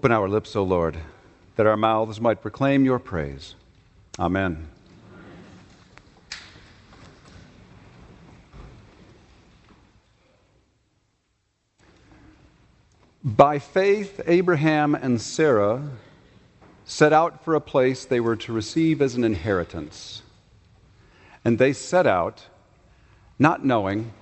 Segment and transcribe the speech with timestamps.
[0.00, 0.96] Open our lips, O Lord,
[1.56, 3.54] that our mouths might proclaim your praise.
[4.18, 4.66] Amen.
[13.22, 15.90] By faith, Abraham and Sarah
[16.86, 20.22] set out for a place they were to receive as an inheritance.
[21.44, 22.46] And they set out
[23.38, 24.14] not knowing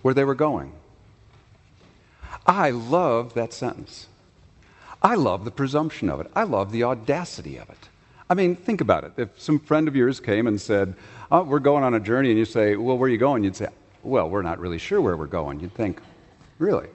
[0.00, 0.72] where they were going.
[2.46, 4.06] I love that sentence.
[5.02, 6.30] I love the presumption of it.
[6.34, 7.88] I love the audacity of it.
[8.30, 9.12] I mean, think about it.
[9.16, 10.94] If some friend of yours came and said,
[11.30, 13.44] oh, We're going on a journey, and you say, Well, where are you going?
[13.44, 13.68] You'd say,
[14.02, 15.60] Well, we're not really sure where we're going.
[15.60, 16.00] You'd think,
[16.58, 16.88] Really?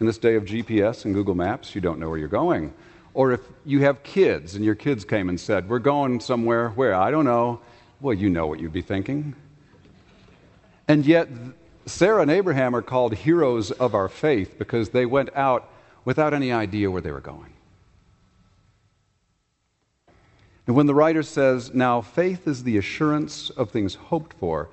[0.00, 2.72] In this day of GPS and Google Maps, you don't know where you're going.
[3.14, 6.94] Or if you have kids and your kids came and said, We're going somewhere, where?
[6.94, 7.60] I don't know.
[8.00, 9.34] Well, you know what you'd be thinking.
[10.86, 11.28] And yet,
[11.86, 15.70] Sarah and Abraham are called heroes of our faith because they went out
[16.06, 17.52] without any idea where they were going.
[20.66, 24.70] And when the writer says, Now faith is the assurance of things hoped for,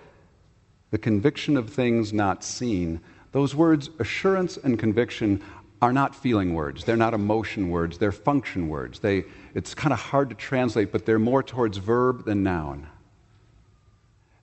[0.91, 3.01] the conviction of things not seen,
[3.33, 5.43] those words, assurance and conviction,
[5.81, 6.85] are not feeling words.
[6.85, 7.97] They're not emotion words.
[7.97, 8.99] They're function words.
[8.99, 12.87] They, it's kind of hard to translate, but they're more towards verb than noun.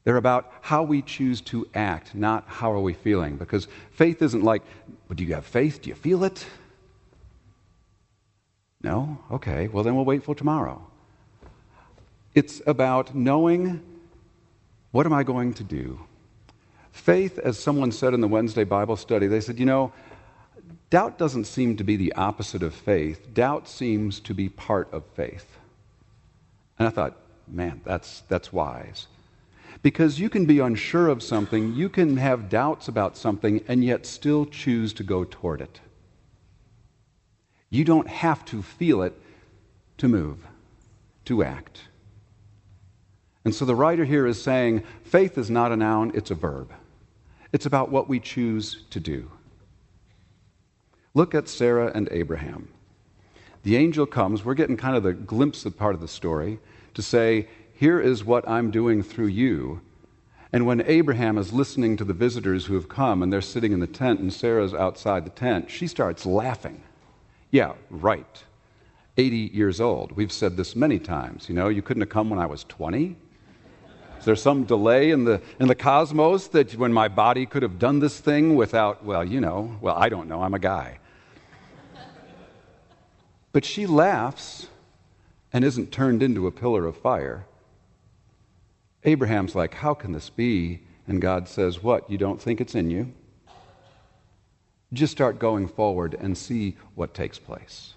[0.05, 3.37] They're about how we choose to act, not how are we feeling.
[3.37, 4.63] Because faith isn't like,
[5.09, 5.83] well, do you have faith?
[5.83, 6.45] Do you feel it?
[8.83, 9.19] No?
[9.31, 10.83] Okay, well, then we'll wait for tomorrow.
[12.35, 13.83] It's about knowing
[14.93, 16.01] what am I going to do?
[16.91, 19.93] Faith, as someone said in the Wednesday Bible study, they said, you know,
[20.91, 23.33] doubt doesn't seem to be the opposite of faith.
[23.33, 25.47] Doubt seems to be part of faith.
[26.79, 29.07] And I thought, man, that's, that's wise.
[29.83, 34.05] Because you can be unsure of something, you can have doubts about something, and yet
[34.05, 35.81] still choose to go toward it.
[37.71, 39.15] You don't have to feel it
[39.99, 40.45] to move,
[41.27, 41.83] to act.
[43.45, 46.73] And so the writer here is saying faith is not a noun, it's a verb.
[47.53, 49.31] It's about what we choose to do.
[51.15, 52.69] Look at Sarah and Abraham.
[53.63, 56.59] The angel comes, we're getting kind of the glimpse of part of the story,
[56.95, 59.81] to say, Here is what I'm doing through you.
[60.53, 63.81] And when Abraham is listening to the visitors who have come and they're sitting in
[63.81, 66.83] the tent and Sarah's outside the tent, she starts laughing.
[67.51, 68.45] Yeah, right.
[69.17, 70.13] 80 years old.
[70.13, 71.49] We've said this many times.
[71.49, 73.17] You know, you couldn't have come when I was 20.
[74.19, 77.79] Is there some delay in the, in the cosmos that when my body could have
[77.79, 80.99] done this thing without, well, you know, well, I don't know, I'm a guy.
[83.53, 84.69] But she laughs
[85.53, 87.47] and isn't turned into a pillar of fire.
[89.05, 90.83] Abraham's like, How can this be?
[91.09, 92.09] And God says, What?
[92.11, 93.13] You don't think it's in you?
[94.93, 97.95] Just start going forward and see what takes place.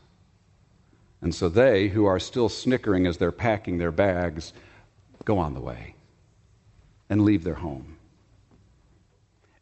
[1.22, 4.54] And so they, who are still snickering as they're packing their bags,
[5.26, 5.96] go on the way
[7.10, 7.98] and leave their home.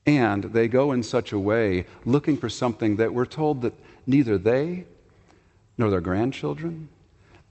[0.06, 3.76] And they go in such a way looking for something that we're told that
[4.08, 4.86] neither they
[5.78, 6.90] nor their grandchildren,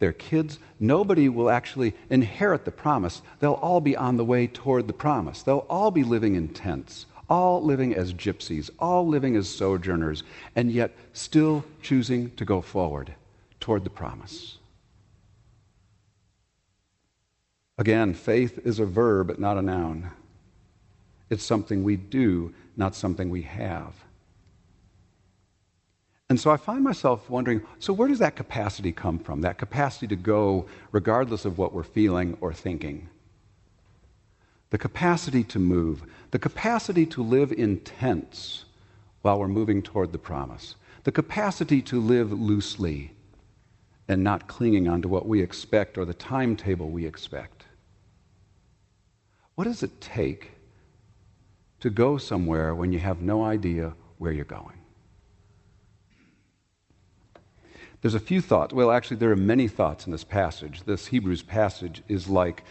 [0.00, 3.22] their kids, nobody will actually inherit the promise.
[3.38, 5.42] They'll all be on the way toward the promise.
[5.42, 10.24] They'll all be living in tents, all living as gypsies, all living as sojourners,
[10.56, 13.14] and yet still choosing to go forward
[13.60, 14.58] toward the promise.
[17.78, 20.10] Again, faith is a verb, not a noun.
[21.30, 23.94] It's something we do, not something we have.
[26.28, 29.40] And so I find myself wondering so, where does that capacity come from?
[29.40, 33.08] That capacity to go regardless of what we're feeling or thinking?
[34.70, 38.64] The capacity to move, the capacity to live in tents
[39.22, 43.12] while we're moving toward the promise, the capacity to live loosely
[44.08, 47.64] and not clinging onto what we expect or the timetable we expect.
[49.54, 50.52] What does it take
[51.80, 54.78] to go somewhere when you have no idea where you're going?
[58.00, 58.72] There's a few thoughts.
[58.72, 60.84] Well, actually, there are many thoughts in this passage.
[60.84, 62.64] This Hebrews passage is like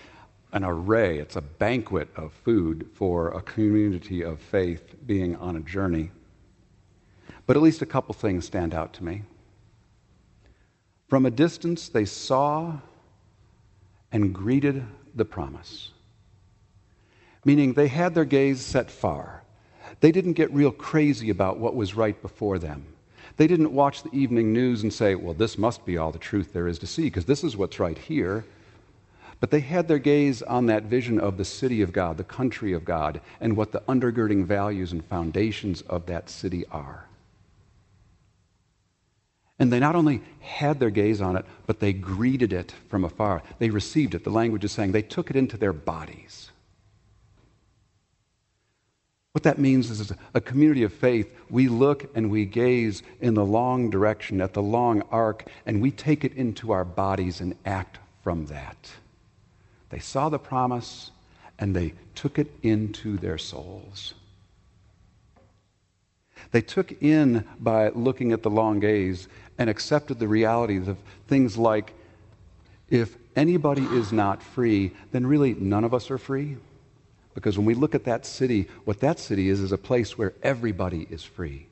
[0.52, 5.62] an array, it's a banquet of food for a community of faith being on a
[5.62, 6.12] journey.
[7.46, 9.24] But at least a couple things stand out to me.
[11.08, 12.80] From a distance, they saw
[14.12, 14.86] and greeted
[15.16, 15.92] the promise
[17.46, 19.44] meaning they had their gaze set far.
[20.02, 22.86] They didn't get real crazy about what was right before them.
[23.38, 26.54] They didn't watch the evening news and say, well, this must be all the truth
[26.54, 28.46] there is to see, because this is what's right here.
[29.40, 32.74] But they had their gaze on that vision of the city of God, the country
[32.74, 37.06] of God, and what the undergirding values and foundations of that city are.
[39.58, 43.44] And they not only had their gaze on it, but they greeted it from afar.
[43.60, 44.24] They received it.
[44.24, 46.52] The language is saying they took it into their bodies.
[49.34, 53.46] What that means is, a community of faith, we look and we gaze in the
[53.46, 58.00] long direction, at the long arc, and we take it into our bodies and act
[58.24, 58.90] from that.
[59.90, 61.12] They saw the promise
[61.58, 64.14] and they took it into their souls.
[66.52, 69.28] They took in by looking at the long gaze
[69.58, 70.98] and accepted the realities of
[71.28, 71.94] things like
[72.90, 76.58] if anybody is not free, then really none of us are free.
[77.36, 80.34] Because when we look at that city, what that city is is a place where
[80.42, 81.68] everybody is free.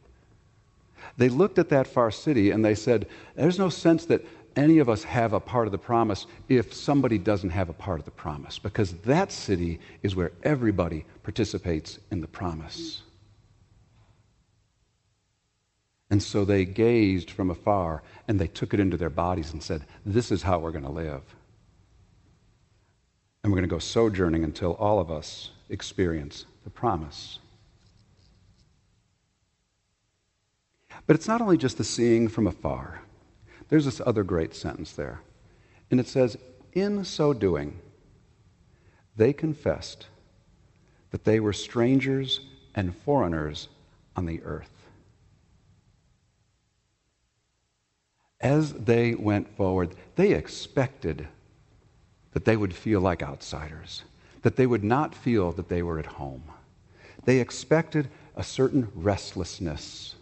[1.17, 4.23] They looked at that far city and they said, There's no sense that
[4.57, 7.99] any of us have a part of the promise if somebody doesn't have a part
[7.99, 13.03] of the promise, because that city is where everybody participates in the promise.
[16.09, 19.85] And so they gazed from afar and they took it into their bodies and said,
[20.05, 21.21] This is how we're going to live.
[23.43, 27.39] And we're going to go sojourning until all of us experience the promise.
[31.05, 33.01] But it's not only just the seeing from afar,
[33.69, 35.21] there's this other great sentence there.
[35.91, 36.37] And it says,
[36.73, 37.79] In so doing,
[39.15, 40.07] they confessed
[41.11, 42.41] that they were strangers
[42.75, 43.67] and foreigners
[44.15, 44.77] on the earth.
[48.39, 51.27] As they went forward, they expected
[52.33, 54.03] that they would feel like outsiders,
[54.43, 56.43] that they would not feel that they were at home.
[57.25, 60.15] They expected a certain restlessness.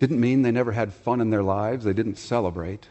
[0.00, 2.88] Didn't mean they never had fun in their lives, they didn't celebrate,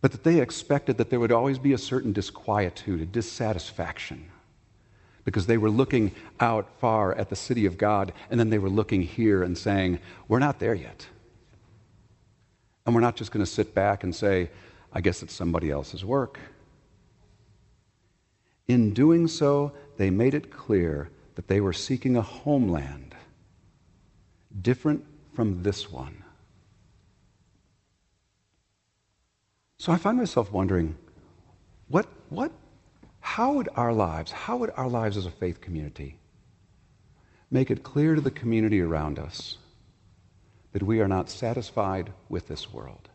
[0.00, 4.30] but that they expected that there would always be a certain disquietude, a dissatisfaction,
[5.24, 8.70] because they were looking out far at the city of God, and then they were
[8.70, 9.98] looking here and saying,
[10.28, 11.06] We're not there yet.
[12.86, 14.50] And we're not just going to sit back and say,
[14.92, 16.38] I guess it's somebody else's work.
[18.68, 23.14] In doing so, they made it clear that they were seeking a homeland
[24.62, 25.04] different
[25.34, 26.22] from this one.
[29.78, 30.96] So I find myself wondering
[31.88, 32.52] what, what,
[33.20, 36.18] how would our lives, how would our lives as a faith community
[37.50, 39.58] make it clear to the community around us
[40.74, 43.08] that we are not satisfied with this world.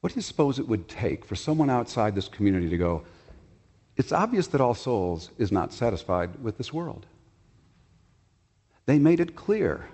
[0.00, 3.04] What do you suppose it would take for someone outside this community to go,
[3.98, 7.04] it's obvious that All Souls is not satisfied with this world?
[8.88, 9.86] They made it clear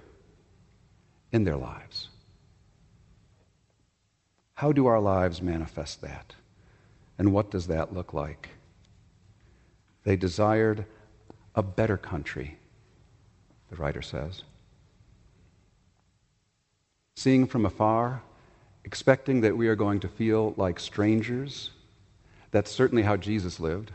[1.32, 2.10] in their lives.
[4.54, 6.32] How do our lives manifest that?
[7.18, 8.50] And what does that look like?
[10.04, 10.84] They desired
[11.56, 12.56] a better country,
[13.68, 14.44] the writer says
[17.16, 18.22] seeing from afar,
[18.84, 21.70] expecting that we are going to feel like strangers.
[22.52, 23.90] That's certainly how Jesus lived.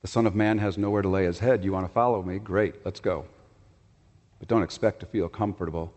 [0.00, 1.64] The Son of Man has nowhere to lay his head.
[1.64, 2.38] You want to follow me?
[2.38, 3.26] Great, let's go.
[4.42, 5.94] But don't expect to feel comfortable.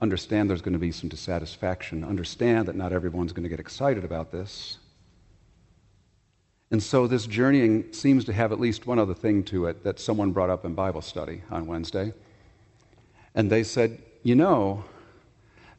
[0.00, 2.02] Understand there's going to be some dissatisfaction.
[2.02, 4.78] Understand that not everyone's going to get excited about this.
[6.72, 10.00] And so this journeying seems to have at least one other thing to it that
[10.00, 12.12] someone brought up in Bible study on Wednesday.
[13.32, 14.82] And they said, you know,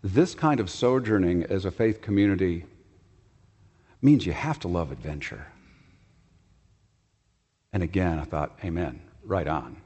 [0.01, 2.63] this kind of sojourning as a faith community
[4.01, 5.47] means you have to love adventure.
[7.73, 9.81] And again, I thought, amen, right on.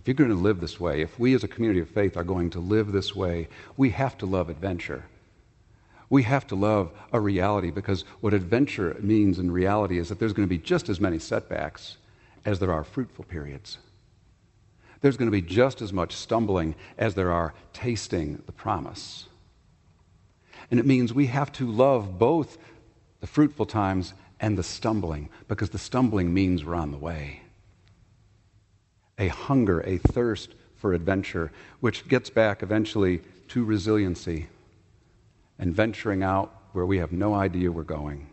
[0.00, 2.24] If you're going to live this way, if we as a community of faith are
[2.24, 5.04] going to live this way, we have to love adventure.
[6.08, 10.32] We have to love a reality because what adventure means in reality is that there's
[10.32, 11.98] going to be just as many setbacks
[12.46, 13.76] as there are fruitful periods.
[15.02, 19.26] There's going to be just as much stumbling as there are tasting the promise.
[20.70, 22.56] And it means we have to love both
[23.20, 27.39] the fruitful times and the stumbling, because the stumbling means we're on the way.
[29.20, 34.48] A hunger, a thirst for adventure, which gets back eventually to resiliency
[35.58, 38.28] and venturing out where we have no idea we're going.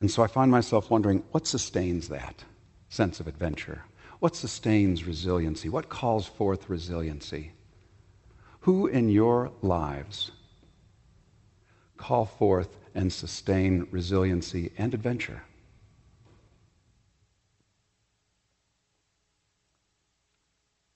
[0.00, 2.44] And so I find myself wondering what sustains that
[2.88, 3.84] sense of adventure?
[4.18, 5.68] What sustains resiliency?
[5.68, 7.52] What calls forth resiliency?
[8.60, 10.32] Who in your lives
[11.96, 15.42] call forth and sustain resiliency and adventure?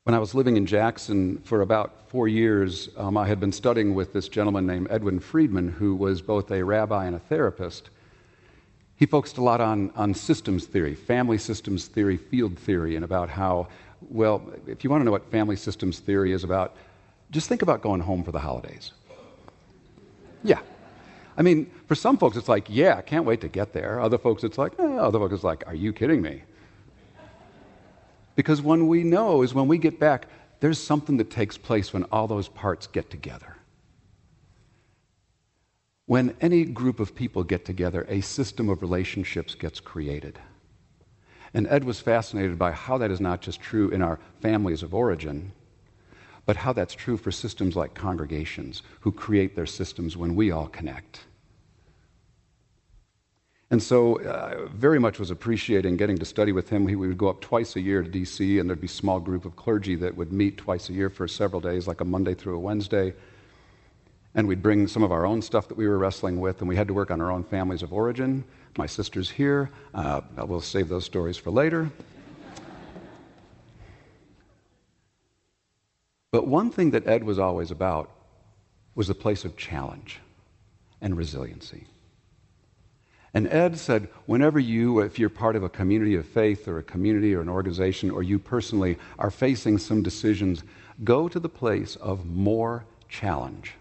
[0.05, 3.95] When I was living in Jackson for about four years, um, I had been studying
[3.95, 7.89] with this gentleman named Edwin Friedman, who was both a rabbi and a therapist.
[8.97, 13.31] He focused a lot on, on systems theory, family systems theory, field theory, and about
[13.31, 13.69] how,
[14.11, 16.77] well, if you want to know what family systems theory is about,
[17.31, 18.93] just think about going home for the holidays.
[20.43, 20.61] Yeah.
[21.39, 24.01] I mean, for some folks, it's like, yeah, I can't wait to get there.
[24.01, 24.83] Other folks, it's like, eh.
[24.83, 26.43] other folks, it's like, are you kidding me?
[28.37, 30.27] Because when we know is when we get back,
[30.61, 33.57] there's something that takes place when all those parts get together.
[36.07, 40.39] When any group of people get together, a system of relationships gets created.
[41.55, 44.93] And Ed was fascinated by how that is not just true in our families of
[44.93, 45.53] origin,
[46.47, 50.67] but how that's true for systems like congregations who create their systems when we all
[50.67, 51.21] connect.
[53.71, 56.85] And so, uh, very much was appreciating getting to study with him.
[56.85, 59.45] We would go up twice a year to D.C., and there'd be a small group
[59.45, 62.57] of clergy that would meet twice a year for several days, like a Monday through
[62.57, 63.15] a Wednesday.
[64.35, 66.77] And we'd bring some of our own stuff that we were wrestling with, and we
[66.77, 68.45] had to work on our own families of origin.
[68.77, 69.71] My sister's here.
[69.95, 71.91] Uh, we'll save those stories for later.
[76.33, 78.11] But one thing that Ed was always about
[78.97, 80.19] was the place of challenge
[81.01, 81.87] and resiliency.
[83.35, 86.85] And Ed said, whenever you, if you're part of a community of faith or a
[86.85, 90.63] community or an organization, or you personally are facing some decisions,
[91.03, 93.75] go to the place of more challenge.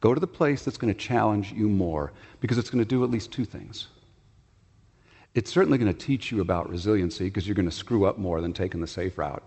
[0.00, 3.04] Go to the place that's going to challenge you more because it's going to do
[3.04, 3.86] at least two things.
[5.34, 8.40] It's certainly going to teach you about resiliency because you're going to screw up more
[8.40, 9.44] than taking the safe route.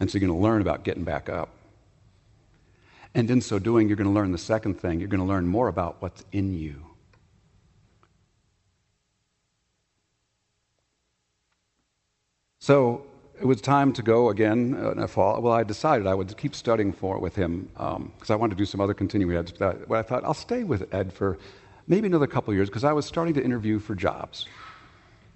[0.00, 1.50] And so you're going to learn about getting back up.
[3.14, 4.98] And in so doing, you're going to learn the second thing.
[4.98, 6.89] You're going to learn more about what's in you.
[12.60, 13.06] So
[13.40, 15.40] it was time to go again in the fall.
[15.40, 18.54] Well, I decided I would keep studying for it with him because um, I wanted
[18.54, 19.54] to do some other continuing ed.
[19.58, 21.38] But I thought I'll stay with Ed for
[21.88, 24.46] maybe another couple years because I was starting to interview for jobs.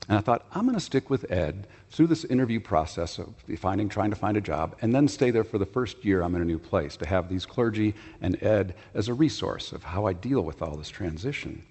[0.06, 3.88] And I thought, I'm going to stick with Ed through this interview process of finding,
[3.88, 6.42] trying to find a job, and then stay there for the first year I'm in
[6.42, 10.12] a new place to have these clergy and Ed as a resource of how I
[10.12, 11.62] deal with all this transition.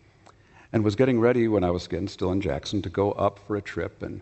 [0.72, 3.56] And was getting ready when I was getting still in Jackson to go up for
[3.56, 4.02] a trip.
[4.02, 4.22] And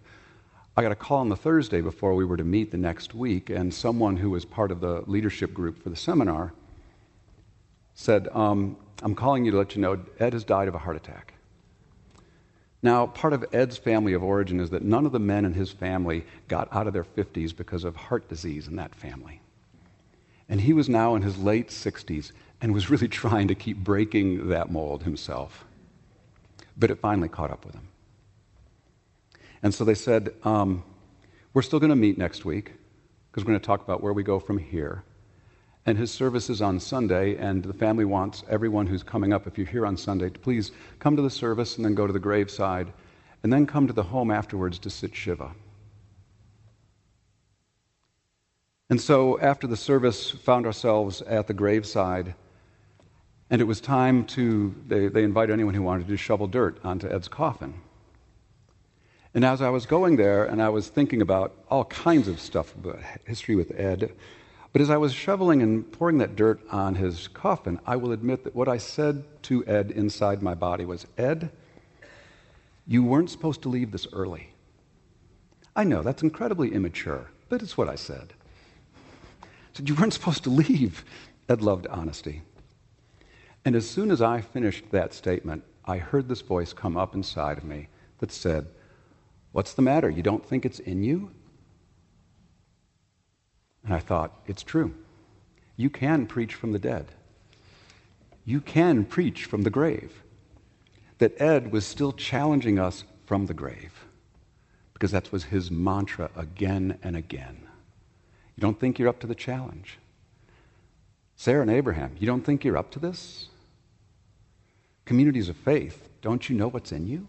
[0.77, 3.49] I got a call on the Thursday before we were to meet the next week,
[3.49, 6.53] and someone who was part of the leadership group for the seminar
[7.93, 10.95] said, um, I'm calling you to let you know Ed has died of a heart
[10.95, 11.33] attack.
[12.81, 15.71] Now, part of Ed's family of origin is that none of the men in his
[15.71, 19.41] family got out of their 50s because of heart disease in that family.
[20.47, 24.49] And he was now in his late 60s and was really trying to keep breaking
[24.49, 25.65] that mold himself.
[26.77, 27.90] But it finally caught up with him.
[29.63, 30.83] And so they said, um,
[31.53, 32.73] We're still going to meet next week
[33.31, 35.03] because we're going to talk about where we go from here.
[35.85, 39.57] And his service is on Sunday, and the family wants everyone who's coming up, if
[39.57, 42.19] you're here on Sunday, to please come to the service and then go to the
[42.19, 42.93] graveside,
[43.41, 45.51] and then come to the home afterwards to sit Shiva.
[48.91, 52.35] And so after the service, found ourselves at the graveside,
[53.49, 57.09] and it was time to, they, they invited anyone who wanted to shovel dirt onto
[57.09, 57.73] Ed's coffin.
[59.33, 62.75] And as I was going there and I was thinking about all kinds of stuff
[62.75, 64.11] about history with Ed,
[64.73, 68.43] but as I was shoveling and pouring that dirt on his coffin, I will admit
[68.43, 71.49] that what I said to Ed inside my body was Ed,
[72.87, 74.49] you weren't supposed to leave this early.
[75.75, 78.33] I know, that's incredibly immature, but it's what I said.
[79.43, 81.05] I said, You weren't supposed to leave.
[81.47, 82.41] Ed loved honesty.
[83.63, 87.57] And as soon as I finished that statement, I heard this voice come up inside
[87.57, 87.87] of me
[88.19, 88.67] that said,
[89.51, 90.09] What's the matter?
[90.09, 91.31] You don't think it's in you?
[93.83, 94.93] And I thought, it's true.
[95.75, 97.07] You can preach from the dead.
[98.45, 100.23] You can preach from the grave.
[101.17, 104.05] That Ed was still challenging us from the grave
[104.93, 107.57] because that was his mantra again and again.
[108.55, 109.97] You don't think you're up to the challenge.
[111.35, 113.47] Sarah and Abraham, you don't think you're up to this?
[115.05, 117.27] Communities of faith, don't you know what's in you?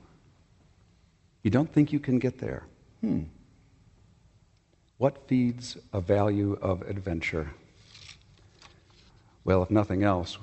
[1.42, 2.64] You don't think you can get there?
[3.00, 3.22] Hmm.
[4.98, 7.50] What feeds a value of adventure?
[9.44, 10.38] Well, if nothing else,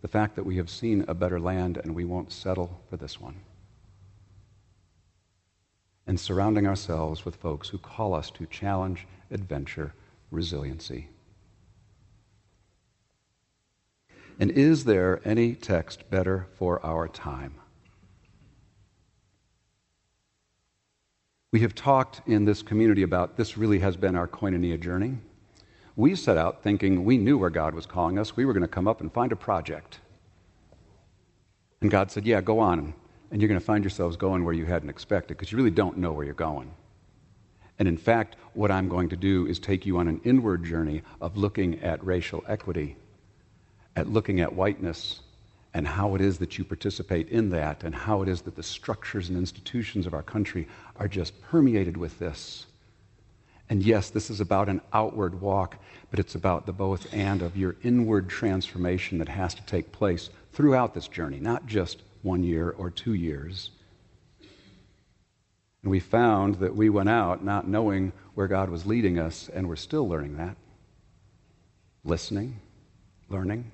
[0.00, 3.20] the fact that we have seen a better land and we won't settle for this
[3.20, 3.40] one.
[6.06, 9.94] And surrounding ourselves with folks who call us to challenge, adventure,
[10.30, 11.08] resiliency.
[14.38, 17.54] And is there any text better for our time?
[21.54, 25.18] We have talked in this community about this really has been our koinonia journey.
[25.94, 28.36] We set out thinking we knew where God was calling us.
[28.36, 30.00] We were going to come up and find a project.
[31.80, 32.92] And God said, Yeah, go on.
[33.30, 35.96] and you're going to find yourselves going where you hadn't expected because you really don't
[35.96, 36.74] know where you're going.
[37.78, 41.02] And in fact, what I'm going to do is take you on an inward journey
[41.20, 42.96] of looking at racial equity,
[43.94, 45.20] at looking at whiteness,
[45.74, 48.62] and how it is that you participate in that, and how it is that the
[48.62, 52.66] structures and institutions of our country are just permeated with this.
[53.68, 55.78] And yes, this is about an outward walk,
[56.10, 60.30] but it's about the both and of your inward transformation that has to take place
[60.52, 63.70] throughout this journey, not just one year or two years.
[65.82, 69.68] And we found that we went out not knowing where God was leading us, and
[69.68, 70.56] we're still learning that.
[72.04, 72.60] Listening,
[73.28, 73.72] learning.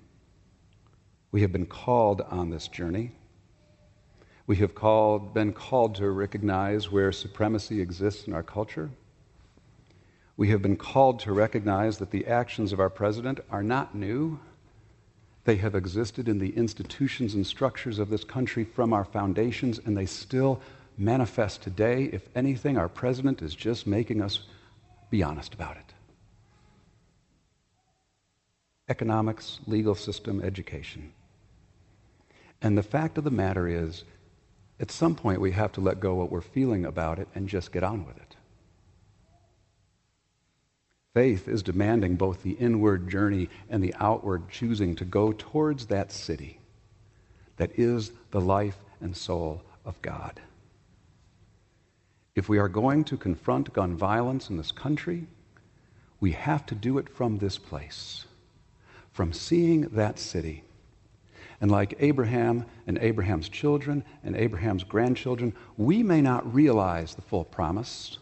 [1.32, 3.12] We have been called on this journey.
[4.46, 8.90] We have called, been called to recognize where supremacy exists in our culture.
[10.36, 14.40] We have been called to recognize that the actions of our president are not new.
[15.44, 19.96] They have existed in the institutions and structures of this country from our foundations, and
[19.96, 20.60] they still
[20.98, 22.10] manifest today.
[22.12, 24.40] If anything, our president is just making us
[25.10, 25.94] be honest about it.
[28.88, 31.12] Economics, legal system, education.
[32.62, 34.04] And the fact of the matter is,
[34.78, 37.72] at some point, we have to let go what we're feeling about it and just
[37.72, 38.36] get on with it.
[41.14, 46.12] Faith is demanding both the inward journey and the outward choosing to go towards that
[46.12, 46.60] city
[47.56, 50.40] that is the life and soul of God.
[52.34, 55.26] If we are going to confront gun violence in this country,
[56.20, 58.24] we have to do it from this place,
[59.12, 60.62] from seeing that city.
[61.60, 67.44] And like Abraham and Abraham's children and Abraham's grandchildren, we may not realize the full
[67.44, 68.18] promise,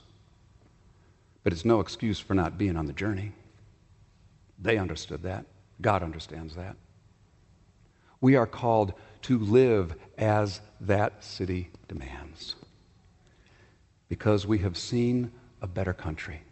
[1.45, 3.33] but it's no excuse for not being on the journey.
[4.59, 5.47] They understood that.
[5.81, 6.77] God understands that.
[8.21, 12.57] We are called to live as that city demands
[14.09, 15.31] because we have seen
[15.63, 16.43] a better country.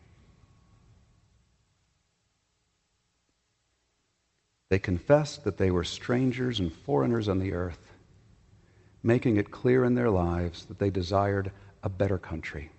[4.68, 7.92] They confessed that they were strangers and foreigners on the earth,
[9.02, 11.52] making it clear in their lives that they desired
[11.82, 12.70] a better country.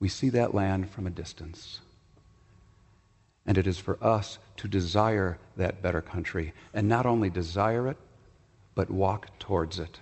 [0.00, 1.80] We see that land from a distance.
[3.44, 7.96] And it is for us to desire that better country, and not only desire it,
[8.74, 10.00] but walk towards it